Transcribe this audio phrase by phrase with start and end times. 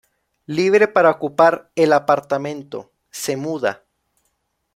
[0.47, 3.83] Libre para ocupar el apartamento, se muda.